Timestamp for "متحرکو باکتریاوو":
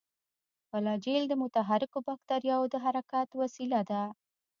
1.43-2.71